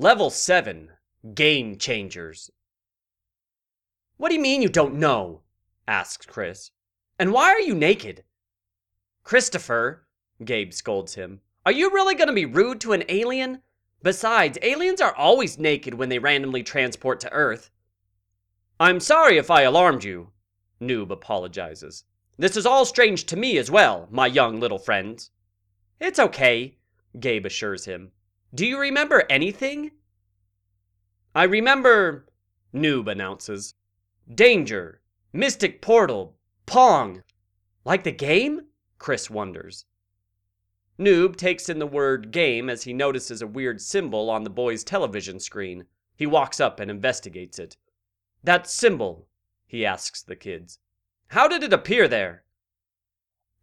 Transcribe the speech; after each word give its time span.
Level 0.00 0.30
7 0.30 0.92
Game 1.34 1.76
Changers. 1.76 2.50
What 4.16 4.30
do 4.30 4.34
you 4.34 4.40
mean 4.40 4.62
you 4.62 4.70
don't 4.70 4.94
know? 4.94 5.42
asks 5.86 6.24
Chris. 6.24 6.70
And 7.18 7.34
why 7.34 7.50
are 7.50 7.60
you 7.60 7.74
naked? 7.74 8.24
Christopher, 9.24 10.06
Gabe 10.42 10.72
scolds 10.72 11.16
him, 11.16 11.42
are 11.66 11.72
you 11.72 11.90
really 11.90 12.14
going 12.14 12.28
to 12.28 12.32
be 12.32 12.46
rude 12.46 12.80
to 12.80 12.94
an 12.94 13.04
alien? 13.10 13.60
Besides, 14.02 14.56
aliens 14.62 15.02
are 15.02 15.14
always 15.14 15.58
naked 15.58 15.92
when 15.92 16.08
they 16.08 16.18
randomly 16.18 16.62
transport 16.62 17.20
to 17.20 17.32
Earth. 17.32 17.70
I'm 18.80 19.00
sorry 19.00 19.36
if 19.36 19.50
I 19.50 19.64
alarmed 19.64 20.02
you, 20.02 20.30
Noob 20.80 21.10
apologizes. 21.10 22.04
This 22.38 22.56
is 22.56 22.64
all 22.64 22.86
strange 22.86 23.26
to 23.26 23.36
me 23.36 23.58
as 23.58 23.70
well, 23.70 24.08
my 24.10 24.28
young 24.28 24.60
little 24.60 24.78
friends. 24.78 25.30
It's 26.00 26.18
okay, 26.18 26.78
Gabe 27.20 27.44
assures 27.44 27.84
him. 27.84 28.12
Do 28.52 28.66
you 28.66 28.80
remember 28.80 29.24
anything? 29.30 29.92
I 31.34 31.44
remember, 31.44 32.26
Noob 32.74 33.10
announces. 33.10 33.74
Danger, 34.32 35.00
Mystic 35.32 35.80
Portal, 35.80 36.36
Pong. 36.66 37.22
Like 37.84 38.02
the 38.02 38.12
game? 38.12 38.62
Chris 38.98 39.30
wonders. 39.30 39.84
Noob 40.98 41.36
takes 41.36 41.68
in 41.68 41.78
the 41.78 41.86
word 41.86 42.32
game 42.32 42.68
as 42.68 42.82
he 42.82 42.92
notices 42.92 43.40
a 43.40 43.46
weird 43.46 43.80
symbol 43.80 44.28
on 44.28 44.42
the 44.42 44.50
boy's 44.50 44.84
television 44.84 45.38
screen. 45.38 45.86
He 46.16 46.26
walks 46.26 46.60
up 46.60 46.80
and 46.80 46.90
investigates 46.90 47.58
it. 47.58 47.76
That 48.42 48.68
symbol, 48.68 49.28
he 49.66 49.86
asks 49.86 50.22
the 50.22 50.36
kids. 50.36 50.78
How 51.28 51.46
did 51.46 51.62
it 51.62 51.72
appear 51.72 52.08
there? 52.08 52.42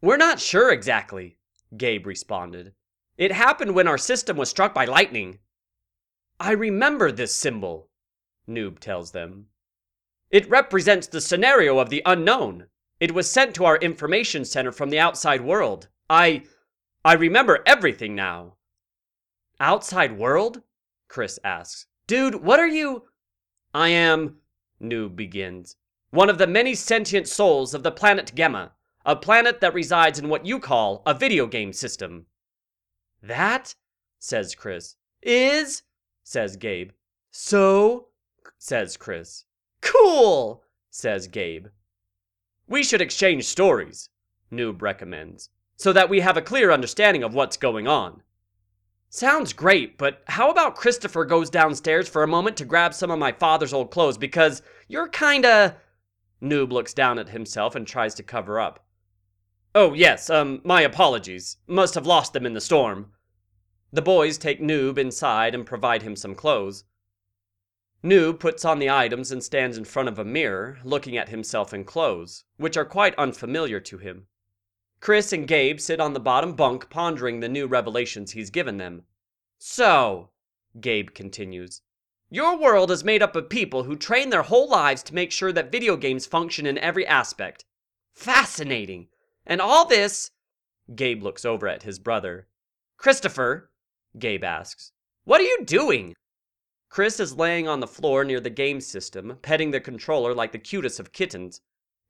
We're 0.02 0.18
not 0.18 0.40
sure 0.40 0.72
exactly, 0.72 1.38
Gabe 1.76 2.08
responded. 2.08 2.74
It 3.18 3.32
happened 3.32 3.74
when 3.74 3.88
our 3.88 3.98
system 3.98 4.38
was 4.38 4.50
struck 4.50 4.74
by 4.74 4.86
lightning. 4.86 5.40
I 6.40 6.52
remember 6.52 7.12
this 7.12 7.34
symbol, 7.34 7.90
Noob 8.48 8.80
tells 8.80 9.12
them. 9.12 9.48
It 10.30 10.50
represents 10.50 11.08
the 11.08 11.22
scenario 11.22 11.80
of 11.80 11.90
the 11.90 12.04
unknown. 12.06 12.68
It 13.00 13.14
was 13.14 13.30
sent 13.30 13.56
to 13.56 13.66
our 13.66 13.78
information 13.78 14.46
center 14.46 14.72
from 14.72 14.90
the 14.90 15.00
outside 15.00 15.42
world. 15.42 15.88
I. 16.10 16.44
I 17.04 17.14
remember 17.14 17.64
everything 17.66 18.14
now. 18.14 18.56
Outside 19.60 20.18
world? 20.18 20.62
Chris 21.08 21.40
asks. 21.44 21.88
Dude, 22.06 22.36
what 22.36 22.60
are 22.60 22.68
you. 22.68 23.06
I 23.74 23.90
am. 23.90 24.38
Noob 24.82 25.16
begins. 25.16 25.76
One 26.12 26.30
of 26.30 26.38
the 26.38 26.48
many 26.48 26.76
sentient 26.76 27.28
souls 27.28 27.74
of 27.74 27.84
the 27.84 27.92
planet 27.92 28.32
Gemma, 28.36 28.74
a 29.06 29.16
planet 29.16 29.60
that 29.62 29.74
resides 29.74 30.20
in 30.20 30.30
what 30.30 30.46
you 30.46 30.60
call 30.60 31.02
a 31.06 31.14
video 31.14 31.48
game 31.48 31.74
system. 31.74 32.28
That, 33.22 33.76
says 34.20 34.56
Chris, 34.56 34.96
is, 35.22 35.84
says 36.24 36.56
Gabe. 36.56 36.92
So, 37.32 38.08
says 38.58 38.98
Chris. 38.98 39.46
Cool, 39.82 40.64
says 40.90 41.28
Gabe. 41.28 41.68
We 42.68 42.84
should 42.84 43.02
exchange 43.02 43.46
stories, 43.46 44.10
Noob 44.52 44.82
recommends, 44.82 45.50
so 45.76 45.94
that 45.94 46.10
we 46.10 46.20
have 46.20 46.38
a 46.38 46.42
clear 46.42 46.72
understanding 46.72 47.24
of 47.24 47.34
what's 47.34 47.58
going 47.58 47.88
on. 47.88 48.22
Sounds 49.10 49.54
great, 49.54 49.98
but 49.98 50.22
how 50.28 50.52
about 50.52 50.76
Christopher 50.76 51.24
goes 51.24 51.50
downstairs 51.50 52.10
for 52.10 52.24
a 52.24 52.28
moment 52.28 52.58
to 52.58 52.66
grab 52.66 52.94
some 52.94 53.10
of 53.10 53.20
my 53.20 53.32
father's 53.32 53.74
old 53.74 53.90
clothes 53.90 54.18
because 54.18 54.62
you're 54.88 55.08
kinda. 55.08 55.78
Noob 56.42 56.72
looks 56.72 56.94
down 56.94 57.18
at 57.18 57.30
himself 57.30 57.74
and 57.74 57.88
tries 57.88 58.14
to 58.16 58.24
cover 58.24 58.60
up. 58.60 58.86
Oh, 59.80 59.94
yes, 59.94 60.32
um, 60.32 60.60
my 60.64 60.82
apologies. 60.82 61.58
Must 61.68 61.94
have 61.94 62.08
lost 62.08 62.34
them 62.34 62.48
in 62.48 62.54
the 62.54 62.60
storm. 62.60 63.12
The 63.94 64.02
boys 64.02 64.40
take 64.40 64.60
Noob 64.60 64.98
inside 64.98 65.54
and 65.54 65.68
provide 65.68 66.02
him 66.02 66.16
some 66.16 66.34
clothes. 66.34 66.86
Noob 68.04 68.40
puts 68.40 68.66
on 68.66 68.80
the 68.80 68.90
items 68.90 69.32
and 69.32 69.44
stands 69.44 69.78
in 69.78 69.86
front 69.86 70.10
of 70.10 70.18
a 70.18 70.26
mirror, 70.26 70.80
looking 70.84 71.16
at 71.16 71.30
himself 71.30 71.76
in 71.76 71.84
clothes, 71.84 72.44
which 72.56 72.76
are 72.76 72.86
quite 72.86 73.14
unfamiliar 73.20 73.80
to 73.82 74.00
him. 74.00 74.26
Chris 75.00 75.32
and 75.32 75.48
Gabe 75.48 75.80
sit 75.80 76.00
on 76.00 76.14
the 76.14 76.20
bottom 76.20 76.54
bunk 76.54 76.90
pondering 76.90 77.40
the 77.40 77.48
new 77.48 77.68
revelations 77.68 78.32
he's 78.32 78.50
given 78.50 78.78
them. 78.78 79.04
So, 79.60 80.32
Gabe 80.82 81.12
continues, 81.14 81.84
your 82.32 82.58
world 82.58 82.90
is 82.90 83.04
made 83.04 83.22
up 83.22 83.36
of 83.36 83.48
people 83.48 83.84
who 83.84 83.96
train 83.96 84.32
their 84.32 84.42
whole 84.42 84.68
lives 84.68 85.04
to 85.04 85.14
make 85.14 85.32
sure 85.32 85.52
that 85.54 85.72
video 85.72 85.96
games 85.98 86.26
function 86.26 86.66
in 86.66 86.80
every 86.80 87.06
aspect. 87.06 87.64
Fascinating. 88.16 89.10
And 89.48 89.62
all 89.62 89.86
this. 89.86 90.30
Gabe 90.94 91.24
looks 91.24 91.46
over 91.46 91.68
at 91.68 91.84
his 91.84 92.00
brother. 92.00 92.48
Christopher, 92.98 93.72
Gabe 94.20 94.44
asks, 94.44 94.92
what 95.24 95.40
are 95.40 95.46
you 95.46 95.64
doing? 95.66 96.14
Chris 96.90 97.20
is 97.20 97.36
laying 97.36 97.68
on 97.68 97.80
the 97.80 97.88
floor 97.88 98.24
near 98.24 98.40
the 98.40 98.50
game 98.50 98.82
system, 98.82 99.38
petting 99.42 99.72
the 99.72 99.80
controller 99.80 100.34
like 100.34 100.52
the 100.52 100.60
cutest 100.60 101.00
of 101.00 101.12
kittens. 101.12 101.62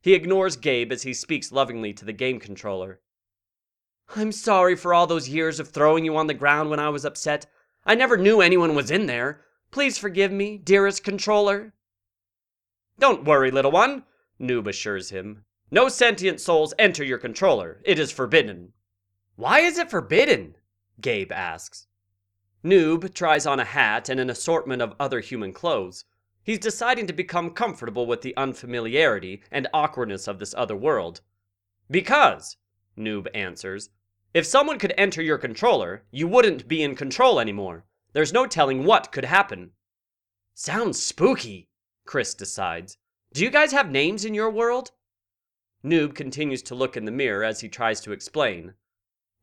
He 0.02 0.14
ignores 0.14 0.56
Gabe 0.56 0.92
as 0.92 1.03
he 1.03 1.14
speaks 1.14 1.52
lovingly 1.52 1.94
to 1.94 2.06
the 2.06 2.14
game 2.14 2.40
controller. 2.40 3.02
I'm 4.16 4.31
sorry 4.31 4.75
for 4.75 4.94
all 4.94 5.08
those 5.08 5.30
years 5.30 5.59
of 5.59 5.69
throwing 5.69 6.06
you 6.06 6.16
on 6.16 6.28
the 6.28 6.34
ground 6.34 6.69
when 6.69 6.80
I 6.80 6.90
was 6.90 7.06
upset. 7.06 7.46
I 7.86 7.96
never 7.96 8.18
knew 8.18 8.42
anyone 8.42 8.75
was 8.75 8.92
in 8.92 9.06
there. 9.06 9.42
Please 9.69 9.98
forgive 9.98 10.31
me, 10.31 10.58
dearest 10.58 11.04
controller. 11.04 11.74
Don't 13.00 13.25
worry, 13.25 13.52
little 13.52 13.72
one, 13.72 14.04
Noob 14.40 14.68
assures 14.68 15.09
him. 15.09 15.44
No 15.69 15.89
sentient 15.89 16.39
souls 16.39 16.73
enter 16.79 17.03
your 17.03 17.17
controller. 17.17 17.81
It 17.83 18.00
is 18.00 18.11
forbidden. 18.11 18.72
Why 19.35 19.59
is 19.59 19.78
it 19.78 19.89
forbidden? 19.89 20.55
Gabe 21.01 21.31
asks. 21.31 21.88
Noob 22.63 23.13
tries 23.13 23.45
on 23.45 23.59
a 23.59 23.66
hat 23.66 24.07
and 24.07 24.19
an 24.19 24.29
assortment 24.29 24.81
of 24.81 24.95
other 25.00 25.19
human 25.19 25.51
clothes. 25.51 26.06
He's 26.41 26.59
deciding 26.59 27.07
to 27.07 27.13
become 27.13 27.50
comfortable 27.51 28.06
with 28.06 28.22
the 28.22 28.35
unfamiliarity 28.38 29.44
and 29.51 29.67
awkwardness 29.73 30.27
of 30.27 30.39
this 30.39 30.56
other 30.57 30.75
world. 30.75 31.19
Because, 31.91 32.56
Noob 32.97 33.27
answers, 33.33 33.89
if 34.33 34.45
someone 34.45 34.79
could 34.79 34.94
enter 34.97 35.22
your 35.22 35.38
controller, 35.38 36.06
you 36.11 36.27
wouldn't 36.27 36.67
be 36.67 36.81
in 36.81 36.95
control 36.95 37.39
anymore. 37.39 37.85
There's 38.13 38.33
no 38.33 38.47
telling 38.47 38.85
what 38.85 39.11
could 39.11 39.25
happen. 39.25 39.72
Sounds 40.53 41.01
spooky, 41.01 41.69
Chris 42.06 42.33
decides. 42.33 42.97
Do 43.33 43.44
you 43.44 43.50
guys 43.50 43.73
have 43.73 43.91
names 43.91 44.23
in 44.23 44.33
your 44.33 44.50
world? 44.50 44.91
Noob 45.88 46.16
continues 46.16 46.62
to 46.64 46.75
look 46.75 46.98
in 46.98 47.06
the 47.06 47.12
mirror 47.12 47.44
as 47.44 47.62
he 47.62 47.70
tries 47.70 48.02
to 48.02 48.12
explain. 48.12 48.74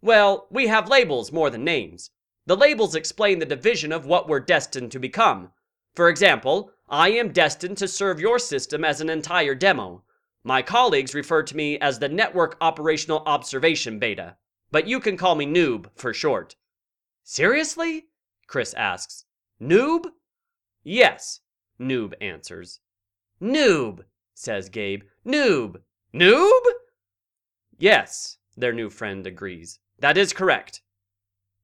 Well, 0.03 0.47
we 0.51 0.67
have 0.67 0.89
labels 0.89 1.33
more 1.33 1.49
than 1.49 1.65
names. 1.65 2.11
The 2.47 2.57
labels 2.57 2.95
explain 2.95 3.39
the 3.39 3.47
division 3.47 3.91
of 3.91 4.05
what 4.05 4.29
we're 4.29 4.41
destined 4.41 4.93
to 4.93 4.99
become. 4.99 5.53
For 5.95 6.11
example, 6.11 6.73
I 6.89 7.09
am 7.11 7.33
destined 7.33 7.79
to 7.79 7.89
serve 7.89 8.21
your 8.21 8.39
system 8.39 8.85
as 8.85 9.01
an 9.01 9.09
entire 9.09 9.55
demo. 9.55 10.05
My 10.43 10.61
colleagues 10.61 11.15
refer 11.15 11.43
to 11.45 11.57
me 11.57 11.79
as 11.79 11.99
the 11.99 12.09
Network 12.11 12.59
Operational 12.61 13.23
Observation 13.25 13.99
Beta, 13.99 14.37
but 14.71 14.87
you 14.87 15.01
can 15.01 15.17
call 15.17 15.37
me 15.37 15.47
Noob 15.47 15.87
for 15.95 16.13
short. 16.13 16.57
Seriously? 17.23 18.09
Chris 18.47 18.75
asks. 18.75 19.25
Noob? 19.59 20.05
Yes, 20.83 21.41
Noob 21.81 22.13
answers. 22.21 22.81
Noob, 23.41 24.05
says 24.35 24.69
Gabe. 24.69 25.05
Noob. 25.25 25.81
Noob? 26.15 26.63
Yes, 27.77 28.39
their 28.57 28.73
new 28.73 28.89
friend 28.89 29.27
agrees. 29.27 29.81
That 29.99 30.17
is 30.17 30.33
correct. 30.33 30.81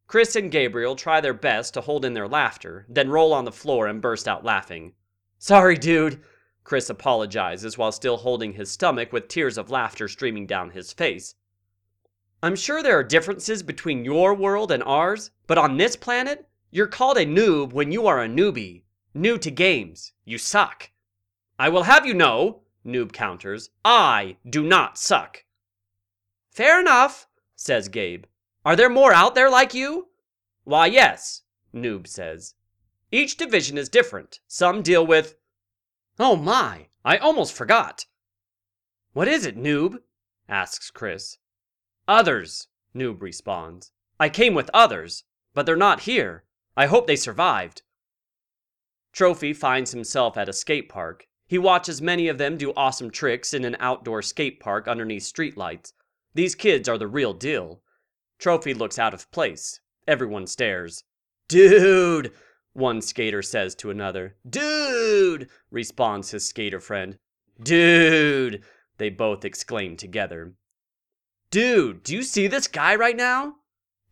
Chris 0.09 0.35
and 0.35 0.51
Gabriel 0.51 0.97
try 0.97 1.21
their 1.21 1.33
best 1.33 1.75
to 1.75 1.81
hold 1.81 2.05
in 2.05 2.15
their 2.15 2.27
laughter, 2.27 2.85
then 2.89 3.11
roll 3.11 3.33
on 3.33 3.45
the 3.45 3.53
floor 3.53 3.87
and 3.87 4.03
burst 4.03 4.27
out 4.27 4.45
laughing. 4.45 4.95
Sorry, 5.39 5.77
dude, 5.77 6.21
Chris 6.65 6.91
apologizes 6.91 7.79
while 7.79 7.93
still 7.93 8.17
holding 8.17 8.55
his 8.55 8.73
stomach 8.73 9.13
with 9.13 9.29
tears 9.29 9.57
of 9.57 9.71
laughter 9.71 10.09
streaming 10.09 10.49
down 10.49 10.71
his 10.71 10.93
face. 10.93 11.37
I'm 12.43 12.57
sure 12.57 12.83
there 12.83 12.99
are 12.99 13.05
differences 13.05 13.63
between 13.63 14.05
your 14.05 14.35
world 14.35 14.73
and 14.73 14.83
ours, 14.83 15.31
but 15.47 15.59
on 15.59 15.77
this 15.77 15.95
planet, 15.95 16.49
you're 16.73 16.89
called 16.89 17.19
a 17.19 17.25
noob 17.25 17.73
when 17.73 17.93
you 17.93 18.09
are 18.09 18.21
a 18.21 18.29
newbie. 18.29 18.83
New 19.15 19.39
to 19.39 19.51
games. 19.53 20.13
You 20.25 20.39
suck. 20.39 20.91
I 21.57 21.69
will 21.69 21.85
have 21.85 22.05
you 22.05 22.15
know, 22.15 22.63
Noob 22.85 23.13
counters, 23.13 23.71
I 23.85 24.37
do 24.49 24.63
not 24.63 24.99
suck. 24.99 25.45
Fair 26.51 26.81
enough, 26.81 27.29
says 27.57 27.89
Gabe. 27.89 28.25
Are 28.65 28.77
there 28.77 28.89
more 28.89 29.13
out 29.13 29.35
there 29.35 29.51
like 29.51 29.75
you? 29.75 30.09
Why, 30.65 30.87
yes, 30.87 31.43
Noob 31.75 32.07
says. 32.07 32.55
Each 33.13 33.37
division 33.37 33.77
is 33.79 33.89
different. 33.89 34.41
Some 34.47 34.83
deal 34.83 35.07
with. 35.07 35.37
Oh 36.19 36.37
my, 36.37 36.89
I 37.05 37.17
almost 37.17 37.53
forgot. 37.53 38.07
What 39.13 39.29
is 39.29 39.47
it, 39.47 39.57
Noob? 39.57 39.99
asks 40.49 40.91
Chris. 40.91 41.39
Others, 42.07 42.69
Noob 42.95 43.21
responds. 43.21 43.93
I 44.19 44.29
came 44.29 44.55
with 44.55 44.71
others, 44.75 45.25
but 45.55 45.67
they're 45.67 45.77
not 45.77 46.01
here. 46.01 46.45
I 46.77 46.87
hope 46.87 47.07
they 47.07 47.17
survived. 47.17 47.83
Trophy 49.13 49.53
finds 49.53 49.93
himself 49.93 50.37
at 50.37 50.49
a 50.49 50.53
skate 50.53 50.89
park. 50.89 51.27
He 51.51 51.59
watches 51.59 52.01
many 52.01 52.29
of 52.29 52.39
them 52.39 52.57
do 52.57 52.73
awesome 52.77 53.11
tricks 53.11 53.53
in 53.53 53.65
an 53.65 53.77
outdoor 53.81 54.23
skate 54.23 54.61
park 54.61 54.87
underneath 54.87 55.25
streetlights. 55.25 55.93
These 56.33 56.55
kids 56.55 56.89
are 56.89 56.97
the 56.97 57.09
real 57.09 57.33
deal. 57.33 57.83
Trophy 58.39 58.73
looks 58.73 59.01
out 59.01 59.15
of 59.15 59.29
place. 59.33 59.81
Everyone 60.07 60.47
stares. 60.47 61.03
Dude, 61.49 62.31
one 62.73 63.03
skater 63.03 63.43
says 63.43 63.75
to 63.75 63.91
another. 63.91 64.37
Dude, 64.49 65.49
responds 65.73 66.31
his 66.31 66.47
skater 66.47 66.79
friend. 66.79 67.19
Dude, 67.61 68.63
they 68.99 69.11
both 69.11 69.45
exclaim 69.45 69.97
together. 69.97 70.53
Dude, 71.51 72.05
do 72.05 72.15
you 72.15 72.23
see 72.23 72.47
this 72.47 72.69
guy 72.69 72.95
right 72.95 73.17
now? 73.17 73.57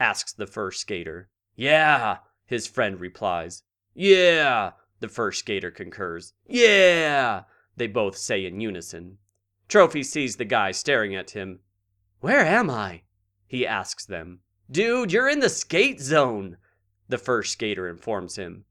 asks 0.01 0.33
the 0.33 0.49
first 0.49 0.81
skater. 0.81 1.29
Yeah, 1.55 2.17
his 2.47 2.67
friend 2.67 2.99
replies. 2.99 3.63
Yeah, 3.95 4.73
the 5.01 5.09
first 5.09 5.41
skater 5.41 5.71
concurs. 5.71 6.33
Yeah, 6.47 7.43
they 7.77 7.87
both 7.87 8.17
say 8.17 8.45
in 8.45 8.61
unison. 8.61 9.19
Trophy 9.69 10.03
sees 10.03 10.37
the 10.37 10.45
guy 10.45 10.71
staring 10.71 11.15
at 11.15 11.31
him. 11.31 11.61
Where 12.21 12.45
am 12.45 12.71
I? 12.71 13.03
He 13.47 13.67
asks 13.67 14.05
them. 14.05 14.41
Dude, 14.71 15.13
you're 15.13 15.29
in 15.29 15.41
the 15.41 15.49
skate 15.49 16.01
zone, 16.01 16.57
the 17.09 17.19
first 17.19 17.53
skater 17.53 17.89
informs 17.89 18.37
him. 18.37 18.65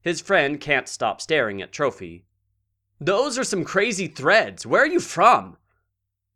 His 0.00 0.20
friend 0.20 0.60
can't 0.60 0.88
stop 0.88 1.20
staring 1.20 1.62
at 1.62 1.72
Trophy. 1.72 2.26
Those 3.00 3.38
are 3.38 3.44
some 3.44 3.64
crazy 3.64 4.06
threads. 4.06 4.66
Where 4.66 4.82
are 4.82 4.86
you 4.86 5.00
from? 5.00 5.56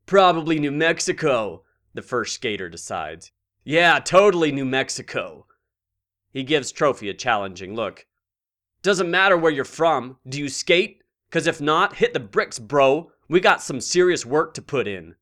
Probably 0.07 0.59
New 0.59 0.73
Mexico, 0.73 1.65
the 1.95 2.03
first 2.03 2.35
skater 2.35 2.69
decides. 2.69 3.33
Yeah, 3.65 3.99
totally 3.99 4.53
New 4.53 4.65
Mexico. 4.65 5.47
He 6.33 6.43
gives 6.43 6.71
Trophy 6.71 7.09
a 7.09 7.15
challenging 7.15 7.75
look. 7.75 8.07
Doesn't 8.87 9.11
matter 9.11 9.37
where 9.37 9.51
you're 9.51 9.65
from. 9.65 10.19
Do 10.29 10.39
you 10.39 10.49
skate? 10.49 11.03
Cause 11.33 11.49
if 11.49 11.61
not, 11.61 11.97
hit 11.97 12.15
the 12.15 12.21
bricks, 12.21 12.61
bro. 12.61 13.11
We 13.29 13.41
got 13.41 13.61
some 13.61 13.81
serious 13.81 14.25
work 14.25 14.55
to 14.55 14.63
put 14.63 14.87
in. 14.87 15.17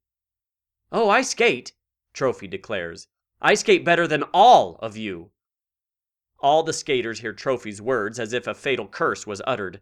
Oh, 0.93 1.09
I 1.09 1.23
skate, 1.23 1.73
Trophy 2.13 2.47
declares. 2.47 3.09
I 3.41 3.55
skate 3.55 3.83
better 3.83 4.07
than 4.07 4.25
all 4.35 4.77
of 4.83 4.99
you. 4.99 5.31
All 6.41 6.63
the 6.63 6.75
skaters 6.75 7.21
hear 7.21 7.33
Trophy's 7.33 7.81
words 7.81 8.21
as 8.21 8.35
if 8.35 8.47
a 8.47 8.53
fatal 8.53 8.87
curse 8.87 9.27
was 9.27 9.41
uttered. 9.47 9.81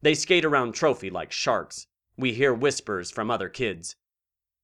They 0.00 0.14
skate 0.14 0.44
around 0.44 0.72
Trophy 0.72 1.08
like 1.08 1.30
sharks. 1.30 1.86
We 2.16 2.32
hear 2.32 2.52
whispers 2.52 3.12
from 3.12 3.30
other 3.30 3.48
kids. 3.48 3.94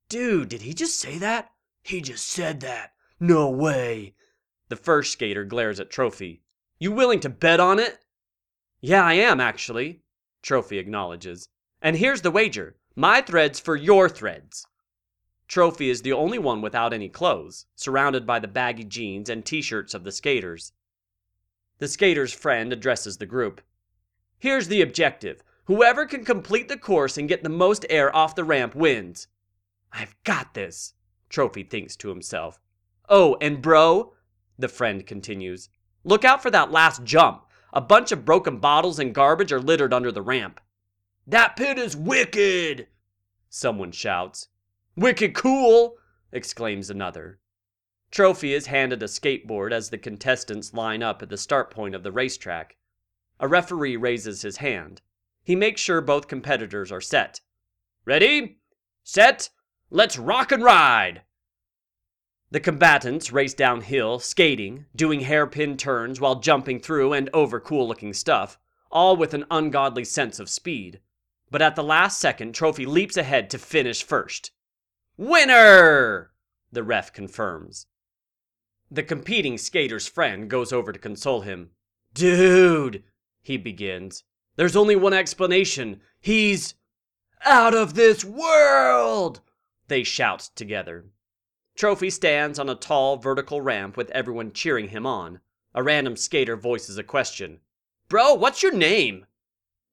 Dude, 0.08 0.48
did 0.48 0.62
he 0.62 0.74
just 0.74 0.98
say 0.98 1.16
that? 1.18 1.52
He 1.84 2.00
just 2.00 2.26
said 2.28 2.58
that. 2.62 2.90
No 3.20 3.48
way. 3.48 4.16
The 4.68 4.74
first 4.74 5.12
skater 5.12 5.44
glares 5.44 5.78
at 5.78 5.90
Trophy. 5.90 6.42
You 6.80 6.90
willing 6.90 7.20
to 7.20 7.28
bet 7.28 7.60
on 7.60 7.78
it? 7.78 8.00
Yeah, 8.80 9.04
I 9.04 9.14
am, 9.14 9.40
actually, 9.40 10.02
Trophy 10.42 10.78
acknowledges. 10.78 11.48
And 11.82 11.96
here's 11.96 12.22
the 12.22 12.30
wager 12.30 12.76
my 12.94 13.20
threads 13.20 13.60
for 13.60 13.76
your 13.76 14.08
threads. 14.08 14.66
Trophy 15.48 15.88
is 15.88 16.02
the 16.02 16.12
only 16.12 16.38
one 16.38 16.60
without 16.60 16.92
any 16.92 17.08
clothes, 17.08 17.66
surrounded 17.74 18.26
by 18.26 18.38
the 18.38 18.48
baggy 18.48 18.84
jeans 18.84 19.30
and 19.30 19.44
t 19.44 19.62
shirts 19.62 19.94
of 19.94 20.04
the 20.04 20.12
skaters. 20.12 20.72
The 21.78 21.88
skater's 21.88 22.32
friend 22.32 22.72
addresses 22.72 23.16
the 23.16 23.26
group. 23.26 23.60
Here's 24.38 24.68
the 24.68 24.82
objective 24.82 25.42
whoever 25.64 26.06
can 26.06 26.24
complete 26.24 26.68
the 26.68 26.76
course 26.76 27.18
and 27.18 27.28
get 27.28 27.42
the 27.42 27.48
most 27.48 27.84
air 27.90 28.14
off 28.14 28.34
the 28.34 28.44
ramp 28.44 28.74
wins. 28.74 29.28
I've 29.92 30.14
got 30.24 30.54
this, 30.54 30.94
Trophy 31.28 31.62
thinks 31.62 31.96
to 31.96 32.08
himself. 32.08 32.60
Oh, 33.08 33.36
and 33.40 33.62
bro, 33.62 34.14
the 34.58 34.68
friend 34.68 35.06
continues, 35.06 35.68
look 36.04 36.24
out 36.24 36.42
for 36.42 36.50
that 36.50 36.70
last 36.70 37.04
jump. 37.04 37.44
A 37.72 37.80
bunch 37.80 38.12
of 38.12 38.24
broken 38.24 38.58
bottles 38.58 38.98
and 38.98 39.14
garbage 39.14 39.52
are 39.52 39.60
littered 39.60 39.92
under 39.92 40.10
the 40.10 40.22
ramp. 40.22 40.60
That 41.26 41.56
pit 41.56 41.78
is 41.78 41.96
wicked, 41.96 42.88
someone 43.50 43.92
shouts. 43.92 44.48
Wicked 44.96 45.34
cool, 45.34 45.96
exclaims 46.32 46.88
another. 46.88 47.38
Trophy 48.10 48.54
is 48.54 48.66
handed 48.66 49.02
a 49.02 49.06
skateboard 49.06 49.70
as 49.70 49.90
the 49.90 49.98
contestants 49.98 50.72
line 50.72 51.02
up 51.02 51.22
at 51.22 51.28
the 51.28 51.36
start 51.36 51.70
point 51.70 51.94
of 51.94 52.02
the 52.02 52.12
racetrack. 52.12 52.76
A 53.38 53.46
referee 53.46 53.96
raises 53.96 54.42
his 54.42 54.56
hand. 54.56 55.02
He 55.44 55.54
makes 55.54 55.80
sure 55.80 56.00
both 56.00 56.26
competitors 56.26 56.90
are 56.90 57.00
set. 57.00 57.40
Ready? 58.04 58.58
Set? 59.04 59.50
Let's 59.90 60.18
rock 60.18 60.52
and 60.52 60.64
ride! 60.64 61.22
The 62.50 62.60
combatants 62.60 63.30
race 63.30 63.52
downhill, 63.52 64.20
skating, 64.20 64.86
doing 64.96 65.20
hairpin 65.20 65.76
turns 65.76 66.18
while 66.18 66.40
jumping 66.40 66.80
through 66.80 67.12
and 67.12 67.28
over 67.34 67.60
cool 67.60 67.86
looking 67.86 68.14
stuff, 68.14 68.58
all 68.90 69.16
with 69.16 69.34
an 69.34 69.44
ungodly 69.50 70.04
sense 70.04 70.38
of 70.40 70.48
speed. 70.48 71.00
But 71.50 71.60
at 71.60 71.76
the 71.76 71.84
last 71.84 72.18
second, 72.18 72.54
Trophy 72.54 72.86
leaps 72.86 73.18
ahead 73.18 73.50
to 73.50 73.58
finish 73.58 74.02
first. 74.02 74.50
Winner! 75.18 76.32
The 76.72 76.82
ref 76.82 77.12
confirms. 77.12 77.86
The 78.90 79.02
competing 79.02 79.58
skater's 79.58 80.08
friend 80.08 80.48
goes 80.48 80.72
over 80.72 80.90
to 80.90 80.98
console 80.98 81.42
him. 81.42 81.72
Dude, 82.14 83.04
he 83.42 83.58
begins. 83.58 84.24
There's 84.56 84.76
only 84.76 84.96
one 84.96 85.12
explanation. 85.12 86.00
He's 86.18 86.74
out 87.44 87.74
of 87.74 87.92
this 87.94 88.24
world! 88.24 89.40
They 89.88 90.02
shout 90.02 90.48
together. 90.54 91.04
Trophy 91.78 92.10
stands 92.10 92.58
on 92.58 92.68
a 92.68 92.74
tall 92.74 93.18
vertical 93.18 93.60
ramp 93.60 93.96
with 93.96 94.10
everyone 94.10 94.52
cheering 94.52 94.88
him 94.88 95.06
on. 95.06 95.38
A 95.76 95.82
random 95.84 96.16
skater 96.16 96.56
voices 96.56 96.98
a 96.98 97.04
question. 97.04 97.60
Bro, 98.08 98.34
what's 98.34 98.64
your 98.64 98.72
name? 98.72 99.26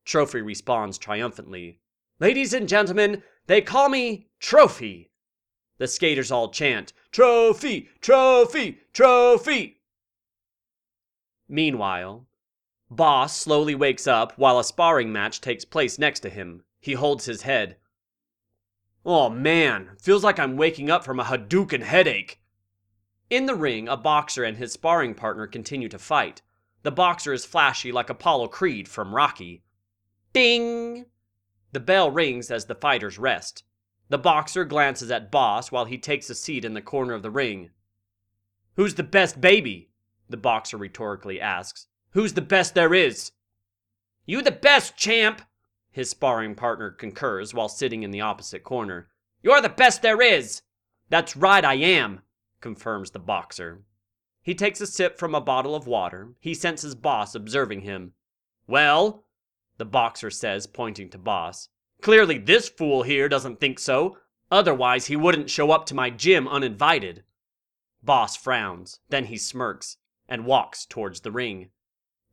Trophy 0.03 0.41
responds 0.41 0.97
triumphantly. 0.97 1.79
Ladies 2.19 2.55
and 2.55 2.67
gentlemen, 2.67 3.21
they 3.45 3.61
call 3.61 3.89
me 3.89 4.29
Trophy. 4.39 5.11
The 5.77 5.87
skaters 5.87 6.31
all 6.31 6.49
chant, 6.49 6.91
Trophy! 7.11 7.89
Trophy! 8.01 8.79
Trophy! 8.91 9.81
Meanwhile, 11.47 12.25
Boss 12.89 13.37
slowly 13.37 13.75
wakes 13.75 14.07
up 14.07 14.33
while 14.39 14.57
a 14.57 14.63
sparring 14.63 15.11
match 15.11 15.39
takes 15.39 15.65
place 15.65 15.99
next 15.99 16.21
to 16.21 16.31
him. 16.31 16.63
He 16.79 16.93
holds 16.93 17.25
his 17.25 17.43
head. 17.43 17.77
Oh 19.05 19.29
man, 19.29 19.91
feels 20.01 20.23
like 20.23 20.39
I'm 20.39 20.57
waking 20.57 20.89
up 20.89 21.05
from 21.05 21.19
a 21.19 21.23
Hadouken 21.23 21.83
headache. 21.83 22.41
In 23.29 23.45
the 23.45 23.53
ring, 23.53 23.87
a 23.87 23.95
boxer 23.95 24.43
and 24.43 24.57
his 24.57 24.73
sparring 24.73 25.13
partner 25.13 25.45
continue 25.45 25.89
to 25.89 25.99
fight. 25.99 26.41
The 26.81 26.91
boxer 26.91 27.31
is 27.31 27.45
flashy 27.45 27.91
like 27.91 28.09
Apollo 28.09 28.47
Creed 28.47 28.87
from 28.87 29.13
Rocky. 29.13 29.63
Ding! 30.33 31.05
The 31.71 31.79
bell 31.79 32.09
rings 32.09 32.49
as 32.49 32.65
the 32.65 32.75
fighters 32.75 33.19
rest. 33.19 33.63
The 34.09 34.17
boxer 34.17 34.65
glances 34.65 35.11
at 35.11 35.31
Boss 35.31 35.71
while 35.71 35.85
he 35.85 35.97
takes 35.97 36.29
a 36.29 36.35
seat 36.35 36.65
in 36.65 36.73
the 36.73 36.81
corner 36.81 37.13
of 37.13 37.21
the 37.21 37.31
ring. 37.31 37.69
Who's 38.75 38.95
the 38.95 39.03
best 39.03 39.39
baby? 39.39 39.89
The 40.29 40.37
boxer 40.37 40.77
rhetorically 40.77 41.39
asks. 41.39 41.87
Who's 42.11 42.33
the 42.33 42.41
best 42.41 42.73
there 42.73 42.93
is? 42.93 43.31
You 44.25 44.41
the 44.41 44.51
best, 44.51 44.97
champ! 44.97 45.41
His 45.95 46.09
sparring 46.09 46.55
partner 46.55 46.91
concurs 46.91 47.53
while 47.53 47.69
sitting 47.69 48.03
in 48.03 48.11
the 48.11 48.19
opposite 48.19 48.65
corner. 48.65 49.07
You're 49.41 49.61
the 49.61 49.69
best 49.69 50.01
there 50.01 50.21
is! 50.21 50.61
That's 51.07 51.37
right, 51.37 51.63
I 51.63 51.75
am, 51.75 52.19
confirms 52.59 53.11
the 53.11 53.19
boxer. 53.19 53.81
He 54.41 54.55
takes 54.55 54.81
a 54.81 54.87
sip 54.87 55.17
from 55.17 55.33
a 55.33 55.39
bottle 55.39 55.73
of 55.73 55.87
water. 55.87 56.33
He 56.41 56.53
senses 56.53 56.95
Boss 56.95 57.33
observing 57.33 57.83
him. 57.83 58.11
Well, 58.67 59.23
the 59.77 59.85
boxer 59.85 60.29
says, 60.29 60.67
pointing 60.67 61.11
to 61.11 61.17
Boss. 61.17 61.69
Clearly, 62.01 62.39
this 62.39 62.67
fool 62.67 63.03
here 63.03 63.29
doesn't 63.29 63.61
think 63.61 63.79
so. 63.79 64.17
Otherwise, 64.51 65.05
he 65.05 65.15
wouldn't 65.15 65.49
show 65.49 65.71
up 65.71 65.85
to 65.85 65.95
my 65.95 66.09
gym 66.09 66.45
uninvited. 66.45 67.23
Boss 68.03 68.35
frowns, 68.35 68.99
then 69.07 69.27
he 69.27 69.37
smirks 69.37 69.95
and 70.27 70.45
walks 70.45 70.85
towards 70.85 71.21
the 71.21 71.31
ring. 71.31 71.69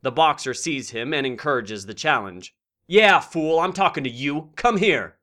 The 0.01 0.11
boxer 0.11 0.53
sees 0.53 0.91
him 0.91 1.15
and 1.15 1.25
encourages 1.25 1.87
the 1.87 1.95
challenge. 1.95 2.57
Yeah, 2.87 3.21
fool, 3.21 3.61
I'm 3.61 3.73
talking 3.73 4.05
to 4.05 4.11
you. 4.11 4.51
Come 4.57 4.77
here. 4.77 5.17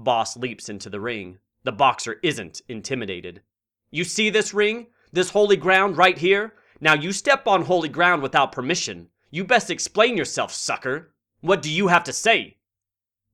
Boss 0.00 0.36
leaps 0.36 0.68
into 0.68 0.90
the 0.90 1.00
ring. 1.00 1.38
The 1.64 1.72
boxer 1.72 2.18
isn't 2.22 2.62
intimidated. 2.68 3.42
You 3.90 4.04
see 4.04 4.30
this 4.30 4.54
ring? 4.54 4.88
This 5.12 5.30
holy 5.30 5.56
ground 5.56 5.96
right 5.96 6.18
here? 6.18 6.54
Now 6.80 6.94
you 6.94 7.12
step 7.12 7.46
on 7.46 7.64
holy 7.64 7.88
ground 7.88 8.22
without 8.22 8.52
permission. 8.52 9.08
You 9.30 9.44
best 9.44 9.70
explain 9.70 10.16
yourself, 10.16 10.52
sucker. 10.52 11.12
What 11.40 11.62
do 11.62 11.70
you 11.70 11.88
have 11.88 12.04
to 12.04 12.12
say? 12.12 12.56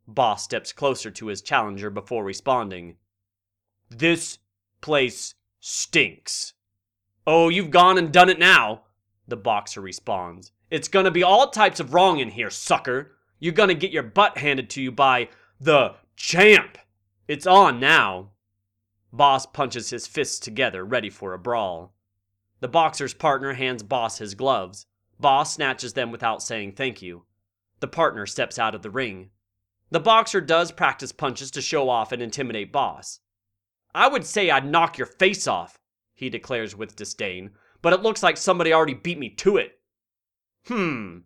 Boss 0.07 0.45
steps 0.45 0.73
closer 0.73 1.11
to 1.11 1.27
his 1.27 1.43
challenger 1.43 1.91
before 1.91 2.25
responding. 2.25 2.97
This 3.91 4.39
place 4.81 5.35
stinks. 5.61 6.53
Oh, 7.27 7.49
you've 7.49 7.71
gone 7.71 7.97
and 7.97 8.13
done 8.13 8.29
it 8.29 8.39
now, 8.39 8.83
the 9.27 9.37
boxer 9.37 9.81
responds. 9.81 10.53
It's 10.71 10.89
gonna 10.89 11.11
be 11.11 11.23
all 11.23 11.49
types 11.49 11.81
of 11.81 11.95
wrong 11.95 12.19
in 12.19 12.31
here, 12.31 12.51
sucker. 12.51 13.17
You're 13.45 13.53
gonna 13.53 13.75
get 13.75 13.91
your 13.91 14.03
butt 14.03 14.39
handed 14.39 14.71
to 14.71 14.81
you 14.81 14.91
by 14.91 15.29
the 15.61 15.97
champ. 16.17 16.79
It's 17.29 17.47
on 17.47 17.79
now. 17.79 18.31
Boss 19.13 19.45
punches 19.45 19.91
his 19.91 20.07
fists 20.07 20.39
together, 20.39 20.83
ready 20.83 21.11
for 21.11 21.35
a 21.35 21.39
brawl. 21.39 21.93
The 22.61 22.69
boxer's 22.69 23.13
partner 23.13 23.53
hands 23.53 23.83
Boss 23.83 24.17
his 24.17 24.35
gloves. 24.35 24.87
Boss 25.21 25.53
snatches 25.53 25.93
them 25.93 26.11
without 26.11 26.43
saying 26.43 26.73
thank 26.73 27.03
you. 27.03 27.27
The 27.81 27.87
partner 27.87 28.25
steps 28.25 28.59
out 28.59 28.75
of 28.75 28.81
the 28.81 28.89
ring. 28.89 29.29
The 29.91 30.01
boxer 30.01 30.41
does 30.41 30.73
practice 30.73 31.13
punches 31.13 31.51
to 31.51 31.61
show 31.61 31.91
off 31.91 32.13
and 32.13 32.23
intimidate 32.23 32.73
Boss. 32.73 33.21
I 33.95 34.09
would 34.09 34.25
say 34.25 34.49
I'd 34.49 34.65
knock 34.65 34.97
your 34.97 35.07
face 35.07 35.47
off, 35.47 35.79
he 36.15 36.31
declares 36.31 36.75
with 36.75 36.97
disdain, 36.97 37.51
but 37.83 37.93
it 37.93 38.01
looks 38.01 38.23
like 38.23 38.39
somebody 38.39 38.73
already 38.73 38.95
beat 38.95 39.19
me 39.19 39.29
to 39.29 39.59
it. 39.59 39.81
Hmm, 40.67 41.19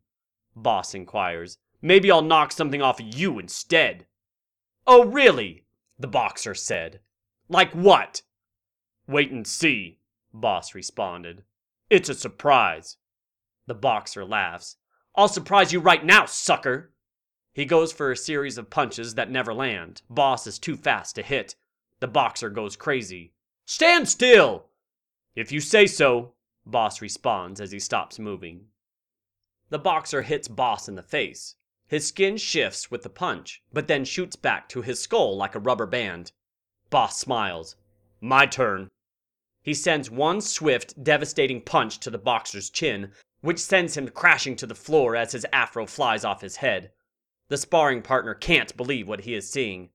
Boss 0.57 0.97
inquires. 0.97 1.59
Maybe 1.81 2.11
I'll 2.11 2.23
knock 2.23 2.53
something 2.53 2.83
off 2.83 3.01
of 3.01 3.15
you 3.15 3.39
instead. 3.39 4.07
Oh, 4.87 5.05
really? 5.05 5.65
The 5.99 6.09
boxer 6.09 6.55
said. 6.55 7.01
Like 7.49 7.73
what? 7.73 8.23
Wait 9.07 9.31
and 9.31 9.47
see, 9.47 10.01
Boss 10.33 10.75
responded. 10.75 11.45
It's 11.89 12.09
a 12.09 12.15
surprise. 12.15 12.97
The 13.67 13.75
boxer 13.75 14.25
laughs. 14.25 14.77
I'll 15.15 15.29
surprise 15.29 15.73
you 15.73 15.81
right 15.81 16.05
now, 16.05 16.27
sucker! 16.27 16.93
He 17.53 17.65
goes 17.65 17.93
for 17.93 18.13
a 18.13 18.17
series 18.17 18.59
of 18.59 18.71
punches 18.71 19.15
that 19.15 19.31
never 19.31 19.55
land. 19.55 20.03
Boss 20.09 20.47
is 20.47 20.59
too 20.59 20.77
fast 20.77 21.15
to 21.17 21.23
hit. 21.23 21.57
The 22.01 22.07
boxer 22.07 22.51
goes 22.51 22.77
crazy. 22.77 23.33
Stand 23.67 24.09
still! 24.09 24.67
If 25.35 25.51
you 25.51 25.61
say 25.61 25.87
so, 25.87 26.35
Boss 26.67 27.01
responds 27.01 27.61
as 27.61 27.73
he 27.73 27.79
stops 27.79 28.19
moving. 28.19 28.67
The 29.71 29.79
boxer 29.79 30.23
hits 30.23 30.49
Boss 30.49 30.89
in 30.89 30.95
the 30.95 31.03
face. 31.03 31.57
His 31.89 32.07
skin 32.07 32.37
shifts 32.37 32.91
with 32.91 33.03
the 33.03 33.09
punch, 33.09 33.63
but 33.73 33.87
then 33.87 34.05
shoots 34.05 34.37
back 34.37 34.69
to 34.69 34.83
his 34.83 35.01
skull 35.01 35.37
like 35.37 35.55
a 35.55 35.59
rubber 35.59 35.87
band. 35.87 36.33
Boss 36.91 37.19
smiles. 37.19 37.77
My 38.21 38.45
turn. 38.45 38.89
He 39.63 39.73
sends 39.73 40.11
one 40.11 40.43
swift, 40.43 41.03
devastating 41.03 41.63
punch 41.63 41.99
to 42.01 42.11
the 42.11 42.19
boxer's 42.19 42.69
chin, 42.69 43.13
which 43.41 43.59
sends 43.59 43.97
him 43.97 44.09
crashing 44.09 44.55
to 44.57 44.67
the 44.67 44.75
floor 44.75 45.17
as 45.17 45.33
his 45.33 45.47
afro 45.51 45.87
flies 45.87 46.25
off 46.25 46.43
his 46.43 46.57
head. 46.57 46.93
The 47.49 47.57
sparring 47.57 48.03
partner 48.03 48.35
can't 48.35 48.77
believe 48.77 49.09
what 49.09 49.23
he 49.23 49.35
is 49.35 49.51
seeing. 49.51 49.89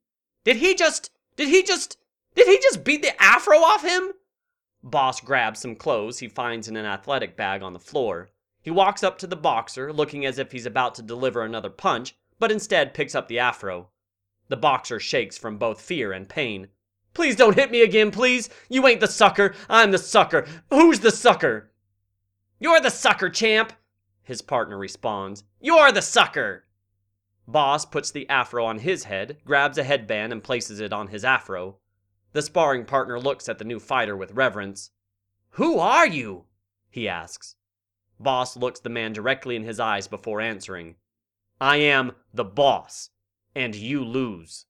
Did 0.43 0.57
he 0.57 0.73
just. 0.73 1.11
Did 1.35 1.49
he 1.49 1.61
just. 1.61 1.99
Did 2.33 2.47
he 2.47 2.57
just 2.57 2.83
beat 2.83 3.03
the 3.03 3.21
afro 3.21 3.57
off 3.57 3.83
him? 3.83 4.13
Boss 4.81 5.21
grabs 5.21 5.59
some 5.59 5.75
clothes 5.75 6.19
he 6.19 6.27
finds 6.27 6.67
in 6.67 6.75
an 6.75 6.85
athletic 6.85 7.37
bag 7.37 7.61
on 7.61 7.73
the 7.73 7.79
floor. 7.79 8.31
He 8.63 8.71
walks 8.71 9.03
up 9.03 9.17
to 9.17 9.27
the 9.27 9.35
boxer, 9.35 9.91
looking 9.91 10.25
as 10.25 10.39
if 10.39 10.53
he's 10.53 10.65
about 10.65 10.95
to 10.95 11.01
deliver 11.01 11.41
another 11.41 11.69
punch, 11.69 12.15
but 12.39 12.49
instead 12.49 12.93
picks 12.93 13.13
up 13.13 13.27
the 13.27 13.37
afro. 13.37 13.89
The 14.47 14.55
boxer 14.55 15.01
shakes 15.01 15.37
from 15.37 15.57
both 15.57 15.81
fear 15.81 16.13
and 16.13 16.29
pain. 16.29 16.69
Please 17.13 17.35
don't 17.35 17.57
hit 17.57 17.71
me 17.71 17.81
again, 17.81 18.09
please! 18.09 18.49
You 18.69 18.87
ain't 18.87 19.01
the 19.01 19.07
sucker! 19.07 19.53
I'm 19.69 19.91
the 19.91 19.97
sucker! 19.97 20.47
Who's 20.69 21.01
the 21.01 21.11
sucker? 21.11 21.71
You're 22.57 22.79
the 22.79 22.89
sucker, 22.89 23.29
champ! 23.29 23.73
His 24.23 24.41
partner 24.41 24.77
responds. 24.77 25.43
You're 25.59 25.91
the 25.91 26.01
sucker! 26.01 26.63
Boss 27.45 27.85
puts 27.85 28.11
the 28.11 28.29
afro 28.29 28.63
on 28.63 28.79
his 28.79 29.03
head, 29.03 29.39
grabs 29.43 29.77
a 29.77 29.83
headband, 29.83 30.31
and 30.31 30.41
places 30.41 30.79
it 30.79 30.93
on 30.93 31.09
his 31.09 31.25
afro. 31.25 31.79
The 32.31 32.41
sparring 32.41 32.85
partner 32.85 33.19
looks 33.19 33.49
at 33.49 33.57
the 33.57 33.65
new 33.65 33.81
fighter 33.81 34.15
with 34.15 34.31
reverence. 34.31 34.91
Who 35.51 35.77
are 35.79 36.07
you? 36.07 36.45
he 36.89 37.09
asks. 37.09 37.57
Boss 38.23 38.57
looks 38.57 38.79
the 38.79 38.89
man 38.89 39.13
directly 39.13 39.55
in 39.55 39.63
his 39.63 39.79
eyes 39.79 40.07
before 40.07 40.41
answering. 40.41 40.95
I 41.59 41.77
am 41.77 42.13
the 42.33 42.43
boss, 42.43 43.09
and 43.53 43.75
you 43.75 44.03
lose. 44.03 44.65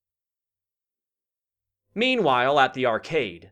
Meanwhile, 1.96 2.60
at 2.60 2.74
the 2.74 2.86
arcade, 2.86 3.52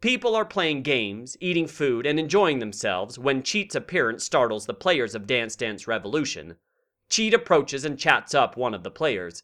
people 0.00 0.34
are 0.34 0.44
playing 0.44 0.82
games, 0.82 1.36
eating 1.40 1.66
food, 1.66 2.06
and 2.06 2.18
enjoying 2.20 2.58
themselves 2.58 3.18
when 3.18 3.42
Cheat's 3.42 3.74
appearance 3.74 4.24
startles 4.24 4.66
the 4.66 4.74
players 4.74 5.14
of 5.14 5.26
Dance 5.26 5.56
Dance 5.56 5.88
Revolution. 5.88 6.56
Cheat 7.08 7.32
approaches 7.32 7.84
and 7.84 7.98
chats 7.98 8.34
up 8.34 8.56
one 8.56 8.74
of 8.74 8.82
the 8.82 8.90
players. 8.90 9.42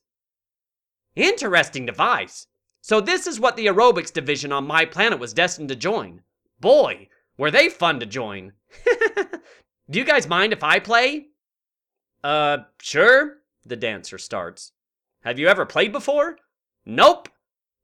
Interesting 1.16 1.86
device. 1.86 2.46
So, 2.82 3.00
this 3.00 3.26
is 3.26 3.40
what 3.40 3.56
the 3.56 3.66
aerobics 3.66 4.12
division 4.12 4.52
on 4.52 4.66
my 4.66 4.84
planet 4.84 5.18
was 5.18 5.32
destined 5.32 5.70
to 5.70 5.76
join. 5.76 6.22
Boy, 6.60 7.08
were 7.36 7.50
they 7.50 7.68
fun 7.68 8.00
to 8.00 8.06
join. 8.06 8.52
Do 9.90 9.98
you 9.98 10.04
guys 10.04 10.28
mind 10.28 10.52
if 10.52 10.62
I 10.62 10.78
play? 10.78 11.26
Uh, 12.22 12.58
sure, 12.80 13.38
the 13.64 13.76
dancer 13.76 14.18
starts. 14.18 14.72
Have 15.22 15.38
you 15.38 15.48
ever 15.48 15.66
played 15.66 15.92
before? 15.92 16.38
Nope, 16.86 17.28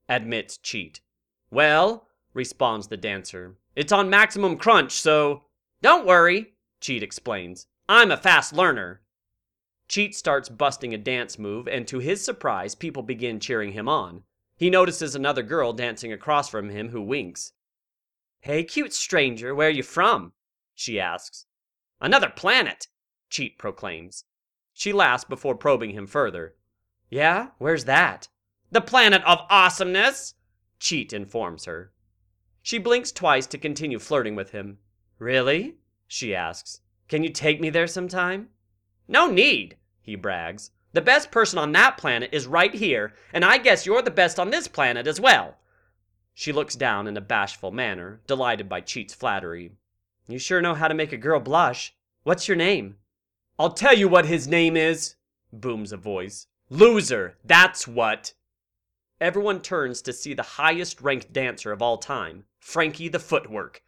admits 0.09 0.57
Cheat. 0.57 1.01
Well, 1.51 2.07
responds 2.33 2.87
the 2.87 2.97
dancer, 2.97 3.57
it's 3.75 3.91
on 3.91 4.09
maximum 4.09 4.57
crunch, 4.57 4.93
so. 4.93 5.43
Don't 5.81 6.05
worry, 6.05 6.53
Cheat 6.79 7.03
explains. 7.03 7.67
I'm 7.87 8.11
a 8.11 8.17
fast 8.17 8.53
learner. 8.53 9.01
Cheat 9.87 10.15
starts 10.15 10.49
busting 10.49 10.93
a 10.93 10.97
dance 10.97 11.37
move, 11.39 11.67
and 11.67 11.87
to 11.87 11.99
his 11.99 12.23
surprise, 12.23 12.75
people 12.75 13.03
begin 13.03 13.39
cheering 13.39 13.73
him 13.73 13.89
on. 13.89 14.23
He 14.55 14.69
notices 14.69 15.15
another 15.15 15.43
girl 15.43 15.73
dancing 15.73 16.13
across 16.13 16.47
from 16.47 16.69
him 16.69 16.89
who 16.89 17.01
winks. 17.01 17.53
Hey, 18.41 18.63
cute 18.63 18.91
stranger, 18.91 19.53
where 19.53 19.69
you 19.69 19.83
from? 19.83 20.33
She 20.73 20.99
asks. 20.99 21.45
Another 21.99 22.29
planet, 22.29 22.87
Cheat 23.29 23.59
proclaims. 23.59 24.25
She 24.73 24.91
laughs 24.91 25.23
before 25.23 25.55
probing 25.55 25.91
him 25.91 26.07
further. 26.07 26.55
Yeah? 27.07 27.49
Where's 27.59 27.85
that? 27.85 28.29
The 28.71 28.81
planet 28.81 29.21
of 29.25 29.45
awesomeness, 29.47 30.33
Cheat 30.79 31.13
informs 31.13 31.65
her. 31.65 31.93
She 32.63 32.79
blinks 32.79 33.11
twice 33.11 33.45
to 33.47 33.59
continue 33.59 33.99
flirting 33.99 34.35
with 34.35 34.51
him. 34.51 34.79
Really? 35.19 35.75
She 36.07 36.33
asks. 36.33 36.81
Can 37.07 37.23
you 37.23 37.29
take 37.29 37.61
me 37.61 37.69
there 37.69 37.85
sometime? 37.85 38.49
No 39.07 39.29
need, 39.29 39.77
he 40.01 40.15
brags. 40.15 40.71
The 40.93 41.01
best 41.01 41.29
person 41.29 41.59
on 41.59 41.73
that 41.73 41.97
planet 41.97 42.31
is 42.33 42.47
right 42.47 42.73
here, 42.73 43.13
and 43.33 43.45
I 43.45 43.59
guess 43.59 43.85
you're 43.85 44.01
the 44.01 44.09
best 44.09 44.39
on 44.39 44.49
this 44.49 44.67
planet 44.67 45.05
as 45.05 45.21
well. 45.21 45.57
She 46.33 46.51
looks 46.51 46.75
down 46.75 47.07
in 47.07 47.17
a 47.17 47.21
bashful 47.21 47.71
manner, 47.71 48.21
delighted 48.27 48.69
by 48.69 48.81
Cheat's 48.81 49.13
flattery. 49.13 49.71
You 50.27 50.39
sure 50.39 50.61
know 50.61 50.73
how 50.73 50.87
to 50.87 50.93
make 50.93 51.11
a 51.11 51.17
girl 51.17 51.39
blush. 51.39 51.93
What's 52.23 52.47
your 52.47 52.57
name? 52.57 52.97
I'll 53.59 53.73
tell 53.73 53.97
you 53.97 54.07
what 54.07 54.25
his 54.25 54.47
name 54.47 54.77
is, 54.77 55.15
booms 55.51 55.91
a 55.91 55.97
voice. 55.97 56.47
Loser, 56.69 57.37
that's 57.43 57.87
what. 57.87 58.33
Everyone 59.19 59.61
turns 59.61 60.01
to 60.03 60.13
see 60.13 60.33
the 60.33 60.41
highest 60.41 61.01
ranked 61.01 61.33
dancer 61.33 61.71
of 61.71 61.81
all 61.81 61.97
time, 61.97 62.45
Frankie 62.59 63.09
the 63.09 63.19
Footwork. 63.19 63.83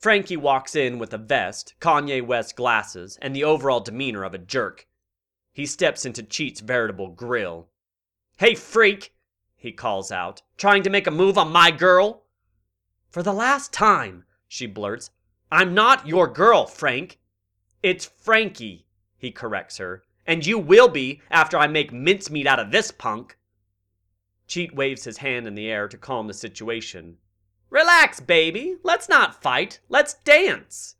Frankie 0.00 0.36
walks 0.36 0.76
in 0.76 0.98
with 0.98 1.12
a 1.12 1.18
vest, 1.18 1.74
Kanye 1.80 2.24
West 2.24 2.54
glasses, 2.54 3.18
and 3.20 3.34
the 3.34 3.44
overall 3.44 3.80
demeanor 3.80 4.22
of 4.22 4.32
a 4.32 4.38
jerk. 4.38 4.86
He 5.52 5.66
steps 5.66 6.06
into 6.06 6.22
Cheat's 6.22 6.60
veritable 6.60 7.08
grill. 7.08 7.68
Hey, 8.38 8.54
freak! 8.54 9.12
He 9.58 9.72
calls 9.72 10.12
out, 10.12 10.40
trying 10.56 10.84
to 10.84 10.90
make 10.90 11.06
a 11.06 11.10
move 11.10 11.36
on 11.36 11.52
my 11.52 11.70
girl. 11.70 12.22
For 13.10 13.22
the 13.22 13.32
last 13.32 13.72
time, 13.72 14.24
she 14.46 14.66
blurts, 14.66 15.10
I'm 15.50 15.74
not 15.74 16.06
your 16.06 16.28
girl, 16.28 16.64
Frank. 16.66 17.18
It's 17.82 18.04
Frankie, 18.04 18.86
he 19.16 19.32
corrects 19.32 19.78
her, 19.78 20.04
and 20.24 20.46
you 20.46 20.58
will 20.58 20.88
be 20.88 21.20
after 21.30 21.58
I 21.58 21.66
make 21.66 21.92
mincemeat 21.92 22.46
out 22.46 22.60
of 22.60 22.70
this 22.70 22.92
punk. 22.92 23.36
Cheat 24.46 24.74
waves 24.74 25.04
his 25.04 25.18
hand 25.18 25.46
in 25.46 25.54
the 25.54 25.68
air 25.68 25.88
to 25.88 25.98
calm 25.98 26.28
the 26.28 26.34
situation. 26.34 27.18
Relax, 27.68 28.20
baby. 28.20 28.76
Let's 28.82 29.08
not 29.08 29.42
fight. 29.42 29.80
Let's 29.88 30.14
dance. 30.14 30.94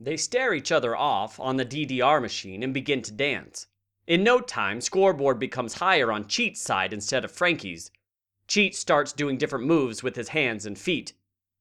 They 0.00 0.16
stare 0.16 0.54
each 0.54 0.72
other 0.72 0.96
off 0.96 1.38
on 1.38 1.56
the 1.56 1.66
DDR 1.66 2.20
machine 2.20 2.62
and 2.62 2.74
begin 2.74 3.02
to 3.02 3.12
dance. 3.12 3.68
In 4.06 4.24
no 4.24 4.40
time, 4.40 4.80
scoreboard 4.80 5.38
becomes 5.38 5.74
higher 5.74 6.10
on 6.10 6.26
Cheat's 6.26 6.60
side 6.60 6.92
instead 6.92 7.24
of 7.24 7.30
Frankie's. 7.30 7.90
Cheat 8.48 8.74
starts 8.74 9.12
doing 9.12 9.38
different 9.38 9.64
moves 9.64 10.02
with 10.02 10.16
his 10.16 10.30
hands 10.30 10.66
and 10.66 10.76
feet. 10.76 11.12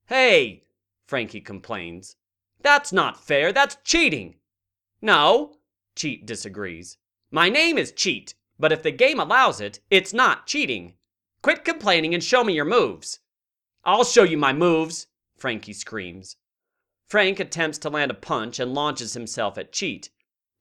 Hey, 0.08 0.64
Frankie 1.08 1.42
complains. 1.42 2.16
That's 2.62 2.92
not 2.92 3.24
fair, 3.24 3.52
that's 3.52 3.78
cheating! 3.84 4.36
No, 5.02 5.58
Cheat 5.96 6.26
disagrees. 6.26 6.98
My 7.30 7.50
name 7.50 7.78
is 7.78 7.92
Cheat, 7.92 8.34
but 8.60 8.72
if 8.72 8.82
the 8.84 8.92
game 8.92 9.20
allows 9.20 9.62
it, 9.62 9.80
it's 9.90 10.14
not 10.14 10.48
cheating. 10.48 10.96
Quit 11.42 11.64
complaining 11.64 12.14
and 12.14 12.24
show 12.24 12.44
me 12.44 12.54
your 12.54 12.66
moves. 12.66 13.20
I'll 13.84 14.04
show 14.04 14.24
you 14.24 14.38
my 14.38 14.54
moves, 14.54 15.08
Frankie 15.38 15.74
screams. 15.74 16.38
Frank 17.08 17.40
attempts 17.40 17.78
to 17.80 17.90
land 17.90 18.12
a 18.12 18.16
punch 18.16 18.60
and 18.60 18.74
launches 18.74 19.14
himself 19.14 19.58
at 19.58 19.72
Cheat. 19.72 20.10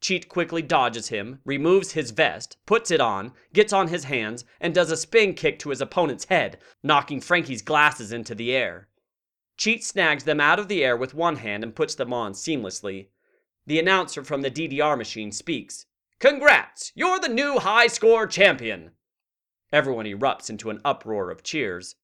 Cheat 0.00 0.28
quickly 0.28 0.62
dodges 0.62 1.09
him, 1.09 1.40
removes 1.45 1.92
his 1.92 2.11
vest, 2.11 2.57
puts 2.64 2.90
it 2.90 3.00
on, 3.00 3.35
gets 3.52 3.73
on 3.73 3.88
his 3.88 4.04
hands, 4.04 4.47
and 4.59 4.75
does 4.75 4.90
a 4.90 4.97
spin 4.97 5.35
kick 5.35 5.59
to 5.59 5.69
his 5.69 5.83
opponent's 5.83 6.25
head, 6.25 6.59
knocking 6.83 7.21
Frankie's 7.21 7.61
glasses 7.61 8.11
into 8.11 8.35
the 8.35 8.52
air. 8.52 8.88
Cheat 9.59 9.85
snags 9.85 10.25
them 10.25 10.40
out 10.40 10.59
of 10.59 10.69
the 10.69 10.83
air 10.83 10.97
with 10.97 11.12
one 11.12 11.37
hand 11.37 11.62
and 11.62 11.76
puts 11.76 11.95
them 11.95 12.14
on 12.14 12.33
seamlessly. 12.33 13.09
The 13.66 13.78
announcer 13.78 14.25
from 14.25 14.40
the 14.40 14.50
DDR 14.50 14.97
machine 14.97 15.33
speaks. 15.33 15.85
Congrats! 16.19 16.92
You're 16.95 17.21
the 17.21 17.28
new 17.28 17.59
high 17.59 17.87
score 17.87 18.26
champion! 18.26 18.92
Everyone 19.71 20.07
erupts 20.07 20.49
into 20.49 20.71
an 20.71 20.80
uproar 20.83 21.30
of 21.30 21.42
cheers. 21.42 21.97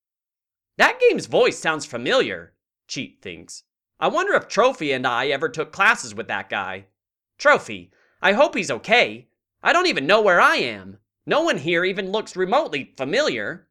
That 0.76 1.00
game's 1.00 1.26
voice 1.26 1.58
sounds 1.58 1.86
familiar, 1.86 2.52
Cheat 2.88 3.22
thinks. 3.22 3.64
I 3.98 4.08
wonder 4.08 4.34
if 4.34 4.48
Trophy 4.48 4.92
and 4.92 5.06
I 5.06 5.28
ever 5.28 5.48
took 5.48 5.72
classes 5.72 6.14
with 6.14 6.28
that 6.28 6.50
guy. 6.50 6.88
Trophy, 7.38 7.90
I 8.22 8.32
hope 8.32 8.54
he's 8.54 8.70
okay. 8.70 9.28
I 9.62 9.72
don't 9.72 9.86
even 9.86 10.06
know 10.06 10.20
where 10.20 10.40
I 10.40 10.56
am. 10.56 10.98
No 11.26 11.42
one 11.42 11.58
here 11.58 11.84
even 11.84 12.10
looks 12.12 12.36
remotely 12.36 12.94
familiar. 12.96 13.68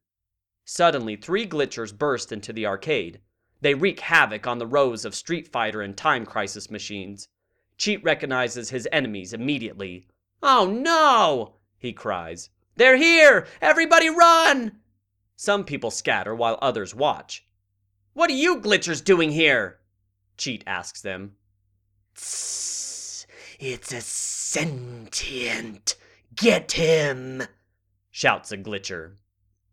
Suddenly, 0.66 1.16
three 1.16 1.48
glitchers 1.48 1.98
burst 1.98 2.32
into 2.32 2.52
the 2.52 2.66
arcade. 2.66 3.22
They 3.62 3.74
wreak 3.74 4.00
havoc 4.02 4.46
on 4.46 4.60
the 4.60 4.68
rows 4.68 5.06
of 5.06 5.16
Street 5.16 5.48
Fighter 5.48 5.82
and 5.82 5.96
Time 5.96 6.26
Crisis 6.26 6.70
machines. 6.70 7.30
Cheat 7.78 8.04
recognizes 8.04 8.70
his 8.70 8.88
enemies 8.92 9.34
immediately. 9.34 10.08
Oh 10.44 10.66
no! 10.66 11.56
he 11.78 11.94
cries. 11.94 12.50
They're 12.76 12.98
here! 12.98 13.48
Everybody 13.62 14.10
run! 14.10 14.80
Some 15.36 15.64
people 15.64 15.92
scatter 15.92 16.36
while 16.36 16.60
others 16.62 16.94
watch. 16.94 17.46
What 18.14 18.30
are 18.30 18.34
you 18.34 18.60
glitchers 18.62 19.04
doing 19.04 19.32
here? 19.32 19.80
Cheat 20.38 20.64
asks 20.66 21.02
them. 21.02 21.36
Tss, 22.16 22.95
it's 23.60 23.92
a 23.92 24.02
sentient. 24.02 25.96
Get 26.36 26.74
him! 26.74 27.44
shouts 28.12 28.52
a 28.52 28.58
glitcher. 28.58 29.16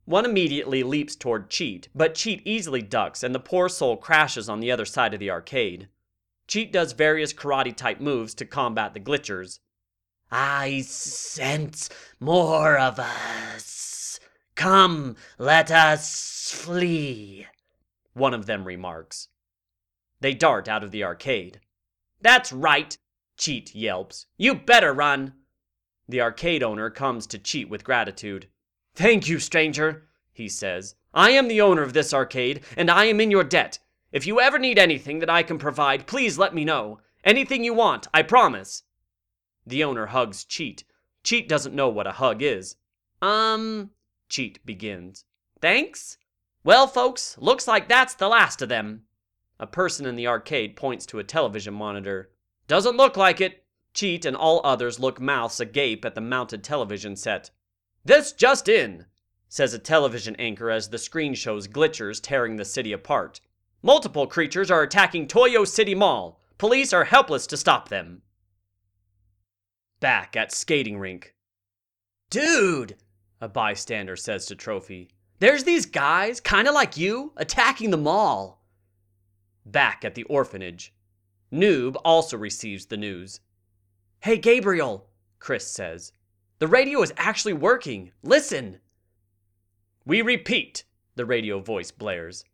One 0.05 0.25
immediately 0.25 0.83
leaps 0.83 1.15
toward 1.15 1.49
Cheat, 1.49 1.89
but 1.95 2.15
Cheat 2.15 2.43
easily 2.45 2.83
ducks 2.83 3.23
and 3.23 3.35
the 3.35 3.41
poor 3.41 3.69
soul 3.69 3.97
crashes 3.97 4.49
on 4.49 4.61
the 4.61 4.71
other 4.73 4.85
side 4.85 5.15
of 5.15 5.21
the 5.21 5.31
arcade. 5.31 5.89
Cheat 6.49 6.73
does 6.73 6.93
various 6.93 7.33
karate 7.33 7.75
type 7.75 8.01
moves 8.01 8.35
to 8.35 8.45
combat 8.45 8.95
the 8.95 9.01
glitchers. 9.01 9.61
I 10.31 10.81
sense 10.81 11.89
more 12.19 12.79
of 12.79 12.99
us. 12.99 14.19
Come, 14.55 15.17
let 15.39 15.71
us 15.71 16.51
flee, 16.53 17.47
one 18.13 18.35
of 18.35 18.47
them 18.47 18.65
remarks. 18.65 19.29
They 20.21 20.35
dart 20.35 20.69
out 20.69 20.83
of 20.83 20.91
the 20.91 21.05
arcade. 21.05 21.61
That's 22.21 22.53
right, 22.53 22.97
Cheat 23.43 23.75
yelps. 23.75 24.27
You 24.37 24.55
better 24.55 24.93
run. 24.93 25.33
The 26.09 26.21
arcade 26.21 26.63
owner 26.63 26.91
comes 26.91 27.27
to 27.27 27.41
Cheat 27.41 27.69
with 27.69 27.83
gratitude. 27.83 28.47
Thank 28.95 29.29
you, 29.29 29.41
stranger, 29.41 30.07
he 30.33 30.49
says. 30.49 30.95
I 31.13 31.31
am 31.31 31.49
the 31.49 31.61
owner 31.61 31.83
of 31.83 31.93
this 31.93 32.15
arcade, 32.15 32.61
and 32.77 32.89
I 32.89 33.07
am 33.07 33.21
in 33.21 33.33
your 33.33 33.43
debt. 33.43 33.81
If 34.13 34.29
you 34.29 34.41
ever 34.41 34.61
need 34.61 34.79
anything 34.79 35.19
that 35.19 35.29
I 35.29 35.43
can 35.43 35.59
provide, 35.59 36.07
please 36.07 36.39
let 36.39 36.55
me 36.55 36.65
know. 36.65 37.01
Anything 37.25 37.65
you 37.65 37.75
want, 37.75 38.07
I 38.15 38.23
promise. 38.23 38.85
The 39.67 39.83
owner 39.83 40.07
hugs 40.07 40.45
Cheat. 40.45 40.85
Cheat 41.25 41.49
doesn't 41.49 41.75
know 41.75 41.89
what 41.89 42.07
a 42.07 42.13
hug 42.13 42.43
is. 42.43 42.77
Um, 43.21 43.91
Cheat 44.29 44.65
begins. 44.65 45.25
Thanks? 45.61 46.17
Well, 46.63 46.87
folks, 46.87 47.37
looks 47.39 47.67
like 47.67 47.89
that's 47.89 48.15
the 48.15 48.29
last 48.29 48.63
of 48.63 48.69
them. 48.69 49.03
A 49.59 49.67
person 49.67 50.07
in 50.07 50.15
the 50.15 50.29
arcade 50.29 50.77
points 50.77 51.07
to 51.07 51.19
a 51.19 51.25
television 51.25 51.75
monitor. 51.75 52.29
Doesn't 52.69 52.97
look 52.97 53.17
like 53.17 53.41
it. 53.41 53.65
Cheat 53.95 54.25
and 54.25 54.37
all 54.37 54.61
others 54.65 54.99
look 54.99 55.21
mouths 55.21 55.61
agape 55.61 56.05
at 56.05 56.15
the 56.15 56.21
mounted 56.21 56.65
television 56.65 57.17
set. 57.17 57.51
This 58.05 58.33
just 58.33 58.69
in, 58.69 59.07
says 59.49 59.75
a 59.75 59.79
television 59.79 60.35
anchor 60.37 60.71
as 60.71 60.89
the 60.89 60.99
screen 60.99 61.35
shows 61.35 61.69
glitchers 61.69 62.21
tearing 62.23 62.57
the 62.57 62.65
city 62.65 62.93
apart. 62.93 63.41
Multiple 63.83 64.27
creatures 64.27 64.71
are 64.71 64.83
attacking 64.83 65.27
Toyo 65.27 65.65
City 65.65 65.95
Mall. 65.95 66.41
Police 66.57 66.93
are 66.93 67.05
helpless 67.05 67.47
to 67.49 67.57
stop 67.57 67.89
them. 67.89 68.23
Back 70.01 70.37
at 70.37 70.53
skating 70.53 70.99
rink. 70.99 71.35
Dude, 72.31 72.97
a 73.41 73.49
bystander 73.49 74.17
says 74.17 74.47
to 74.47 74.55
Trophy, 74.55 75.11
there's 75.39 75.65
these 75.65 75.87
guys, 75.87 76.41
kinda 76.41 76.71
like 76.71 76.97
you, 76.97 77.33
attacking 77.37 77.91
the 77.91 77.97
mall. 77.97 78.63
Back 79.67 80.05
at 80.05 80.15
the 80.15 80.23
orphanage. 80.25 80.95
Noob 81.53 81.97
also 82.05 82.37
receives 82.37 82.87
the 82.87 82.97
news. 82.97 83.41
Hey, 84.21 84.39
Gabriel, 84.39 85.07
Chris 85.39 85.67
says. 85.67 86.13
The 86.61 86.69
radio 86.69 87.03
is 87.03 87.13
actually 87.17 87.53
working. 87.53 88.13
Listen. 88.23 88.79
We 90.07 90.23
repeat, 90.23 90.85
the 91.15 91.27
radio 91.27 91.61
voice 91.61 91.91
blares. 91.91 92.45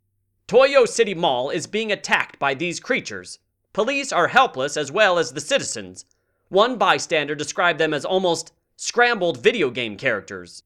Toyo 0.48 0.84
City 0.84 1.14
Mall 1.14 1.50
is 1.50 1.66
being 1.66 1.92
attacked 1.92 2.38
by 2.38 2.54
these 2.54 2.80
creatures. 2.80 3.38
Police 3.72 4.12
are 4.12 4.28
helpless 4.28 4.76
as 4.76 4.90
well 4.90 5.18
as 5.18 5.32
the 5.32 5.40
citizens. 5.40 6.04
One 6.48 6.76
bystander 6.76 7.34
described 7.34 7.78
them 7.78 7.92
as 7.94 8.04
almost 8.04 8.52
scrambled 8.76 9.42
video 9.42 9.70
game 9.70 9.96
characters. 9.96 10.62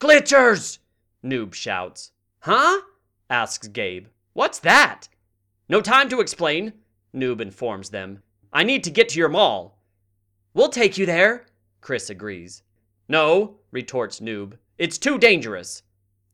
Glitchers! 0.00 0.78
Noob 1.24 1.54
shouts. 1.54 2.12
Huh? 2.40 2.82
asks 3.30 3.68
Gabe. 3.68 4.08
What's 4.32 4.58
that? 4.60 5.08
No 5.68 5.80
time 5.80 6.08
to 6.08 6.20
explain, 6.20 6.72
Noob 7.14 7.40
informs 7.40 7.90
them. 7.90 8.22
I 8.52 8.64
need 8.64 8.84
to 8.84 8.90
get 8.90 9.08
to 9.10 9.18
your 9.18 9.28
mall. 9.28 9.78
We'll 10.54 10.68
take 10.68 10.98
you 10.98 11.06
there, 11.06 11.46
Chris 11.80 12.10
agrees. 12.10 12.62
No, 13.08 13.58
retorts 13.70 14.20
Noob. 14.20 14.54
It's 14.76 14.98
too 14.98 15.18
dangerous. 15.18 15.82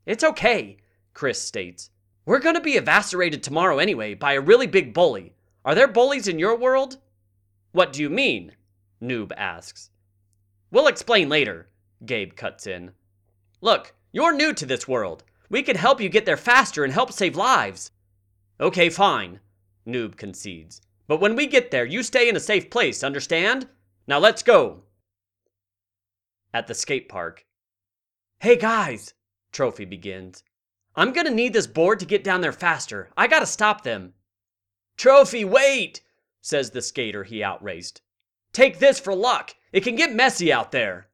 It's 0.07 0.25
okay, 0.25 0.79
Chris 1.13 1.41
states. 1.41 1.91
We're 2.27 2.41
gonna 2.41 2.61
be 2.61 2.77
eviscerated 2.77 3.43
tomorrow 3.43 3.79
anyway 3.79 4.15
by 4.15 4.33
a 4.33 4.41
really 4.41 4.67
big 4.67 4.95
bully. 4.95 5.35
Are 5.65 5.75
there 5.75 5.89
bullies 5.89 6.29
in 6.29 6.39
your 6.39 6.57
world? 6.57 6.99
What 7.73 7.93
do 7.93 8.03
you 8.03 8.11
mean? 8.11 8.53
Noob 9.03 9.33
asks. 9.37 9.91
We'll 10.71 10.87
explain 10.87 11.29
later, 11.29 11.69
Gabe 12.05 12.35
cuts 12.35 12.67
in. 12.67 12.93
Look, 13.61 13.95
you're 14.13 14.35
new 14.35 14.53
to 14.55 14.67
this 14.67 14.89
world. 14.89 15.25
We 15.49 15.63
can 15.63 15.77
help 15.77 16.01
you 16.01 16.09
get 16.09 16.27
there 16.27 16.37
faster 16.37 16.85
and 16.85 16.93
help 16.93 17.13
save 17.13 17.37
lives. 17.37 17.91
Okay, 18.61 18.89
fine, 18.89 19.41
Noob 19.87 20.17
concedes. 20.17 20.81
But 21.07 21.21
when 21.21 21.37
we 21.37 21.47
get 21.47 21.71
there, 21.71 21.85
you 21.85 22.03
stay 22.03 22.29
in 22.29 22.37
a 22.37 22.41
safe 22.41 22.71
place, 22.71 23.05
understand? 23.05 23.69
Now 24.07 24.19
let's 24.19 24.43
go. 24.43 24.83
At 26.53 26.67
the 26.67 26.75
skate 26.75 27.09
park. 27.09 27.47
Hey 28.41 28.57
guys, 28.57 29.15
Trophy 29.53 29.85
begins. 29.85 30.43
I'm 30.97 31.13
gonna 31.13 31.31
need 31.31 31.53
this 31.53 31.67
board 31.67 31.99
to 32.01 32.07
get 32.07 32.25
down 32.25 32.41
there 32.41 32.53
faster. 32.53 33.11
I 33.17 33.27
gotta 33.27 33.47
stop 33.47 33.83
them. 33.83 34.15
Trophy, 34.97 35.45
wait, 35.45 36.01
says 36.41 36.71
the 36.71 36.83
skater 36.83 37.25
he 37.25 37.43
outraced. 37.43 38.01
Take 38.53 38.79
this 38.79 39.01
for 39.01 39.15
luck. 39.15 39.55
It 39.73 39.83
can 39.83 39.97
get 39.97 40.15
messy 40.15 40.53
out 40.53 40.71
there. 40.71 41.09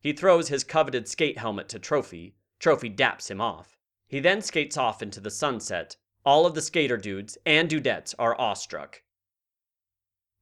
He 0.00 0.12
throws 0.12 0.48
his 0.48 0.64
coveted 0.64 1.08
skate 1.08 1.38
helmet 1.38 1.68
to 1.70 1.78
Trophy. 1.78 2.36
Trophy 2.58 2.90
daps 2.90 3.30
him 3.30 3.40
off. 3.40 3.78
He 4.06 4.20
then 4.20 4.42
skates 4.42 4.76
off 4.76 5.02
into 5.02 5.20
the 5.20 5.30
sunset. 5.30 5.96
All 6.26 6.44
of 6.44 6.54
the 6.54 6.60
skater 6.60 6.96
dudes 6.96 7.38
and 7.46 7.70
dudettes 7.70 8.12
are 8.18 8.38
awestruck. 8.38 9.02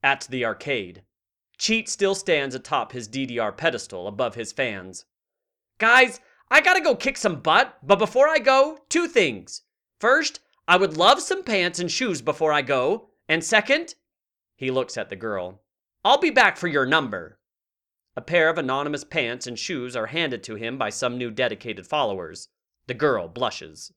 At 0.03 0.27
the 0.31 0.43
arcade, 0.43 1.03
Cheat 1.59 1.91
still 1.91 2.15
stands 2.15 2.55
atop 2.55 2.93
his 2.93 3.07
DDR 3.07 3.55
pedestal 3.55 4.09
above 4.09 4.35
his 4.35 4.51
fans. 4.51 5.05
Guys, 5.79 6.21
I 6.51 6.63
gotta 6.63 6.81
go 6.81 6.97
kick 6.97 7.19
some 7.19 7.41
butt, 7.41 7.77
but 7.83 7.99
before 7.99 8.29
I 8.29 8.39
go, 8.39 8.79
two 8.89 9.07
things. 9.07 9.63
First, 10.01 10.41
I 10.67 10.79
would 10.79 10.97
love 10.97 11.21
some 11.21 11.45
pants 11.45 11.79
and 11.79 11.91
shoes 11.91 12.23
before 12.23 12.53
I 12.53 12.63
go. 12.63 13.11
And 13.29 13.45
second, 13.45 13.95
he 14.57 14.71
looks 14.71 14.97
at 14.97 15.11
the 15.11 15.17
girl. 15.17 15.63
I'll 16.03 16.19
be 16.19 16.31
back 16.31 16.57
for 16.57 16.67
your 16.67 16.87
number. 16.87 17.39
A 18.17 18.23
pair 18.23 18.49
of 18.49 18.57
anonymous 18.57 19.05
pants 19.05 19.47
and 19.47 19.59
shoes 19.59 19.95
are 19.97 20.07
handed 20.07 20.43
to 20.45 20.55
him 20.55 20.79
by 20.79 20.89
some 20.89 21.19
new 21.19 21.31
dedicated 21.31 21.87
followers. 21.87 22.49
The 22.87 22.95
girl 22.95 23.29
blushes. 23.29 23.93